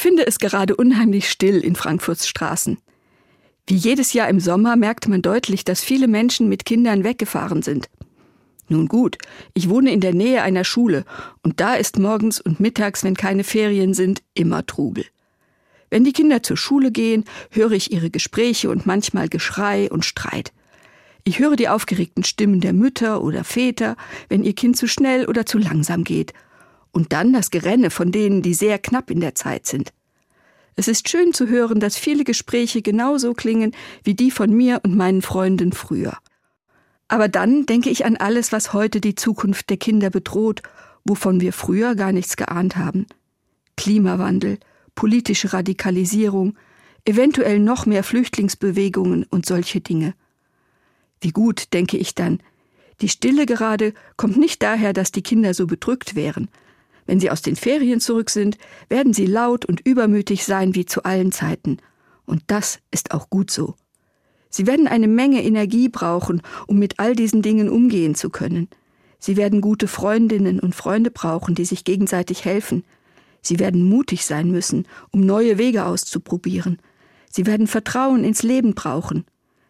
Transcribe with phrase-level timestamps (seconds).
[0.00, 2.78] Ich finde es gerade unheimlich still in Frankfurts Straßen.
[3.66, 7.90] Wie jedes Jahr im Sommer merkt man deutlich, dass viele Menschen mit Kindern weggefahren sind.
[8.70, 9.18] Nun gut,
[9.52, 11.04] ich wohne in der Nähe einer Schule
[11.42, 15.04] und da ist morgens und mittags, wenn keine Ferien sind, immer Trubel.
[15.90, 20.54] Wenn die Kinder zur Schule gehen, höre ich ihre Gespräche und manchmal Geschrei und Streit.
[21.24, 23.96] Ich höre die aufgeregten Stimmen der Mütter oder Väter,
[24.30, 26.32] wenn ihr Kind zu schnell oder zu langsam geht.
[26.92, 29.92] Und dann das Gerenne von denen, die sehr knapp in der Zeit sind.
[30.76, 34.96] Es ist schön zu hören, dass viele Gespräche genauso klingen wie die von mir und
[34.96, 36.16] meinen Freunden früher.
[37.08, 40.62] Aber dann denke ich an alles, was heute die Zukunft der Kinder bedroht,
[41.04, 43.06] wovon wir früher gar nichts geahnt haben.
[43.76, 44.58] Klimawandel,
[44.94, 46.56] politische Radikalisierung,
[47.04, 50.14] eventuell noch mehr Flüchtlingsbewegungen und solche Dinge.
[51.20, 52.40] Wie gut, denke ich dann.
[53.00, 56.48] Die Stille gerade kommt nicht daher, dass die Kinder so bedrückt wären.
[57.10, 58.56] Wenn sie aus den Ferien zurück sind,
[58.88, 61.78] werden sie laut und übermütig sein wie zu allen Zeiten.
[62.24, 63.74] Und das ist auch gut so.
[64.48, 68.68] Sie werden eine Menge Energie brauchen, um mit all diesen Dingen umgehen zu können.
[69.18, 72.84] Sie werden gute Freundinnen und Freunde brauchen, die sich gegenseitig helfen.
[73.42, 76.78] Sie werden mutig sein müssen, um neue Wege auszuprobieren.
[77.28, 79.24] Sie werden Vertrauen ins Leben brauchen.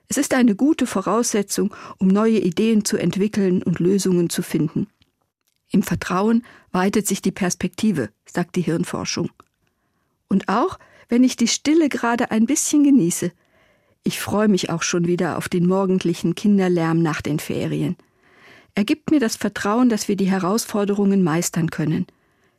[0.09, 4.89] Es ist eine gute Voraussetzung, um neue Ideen zu entwickeln und Lösungen zu finden.
[5.71, 9.31] Im Vertrauen weitet sich die Perspektive, sagt die Hirnforschung.
[10.29, 13.33] Und auch, wenn ich die Stille gerade ein bisschen genieße,
[14.03, 17.97] ich freue mich auch schon wieder auf den morgendlichen Kinderlärm nach den Ferien.
[18.75, 22.07] Er gibt mir das Vertrauen, dass wir die Herausforderungen meistern können.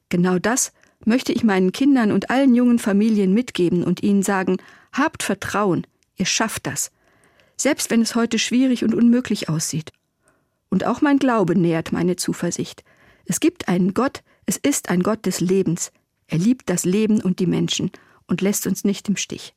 [0.10, 0.72] Genau das
[1.06, 4.58] möchte ich meinen Kindern und allen jungen Familien mitgeben und ihnen sagen,
[4.94, 5.88] habt Vertrauen,
[6.18, 6.92] ihr schafft das,
[7.58, 9.92] selbst wenn es heute schwierig und unmöglich aussieht.
[10.70, 12.84] Und auch mein Glaube nährt meine Zuversicht.
[13.26, 15.92] Es gibt einen Gott, es ist ein Gott des Lebens.
[16.28, 17.92] Er liebt das Leben und die Menschen
[18.28, 19.54] und lässt uns nicht im Stich.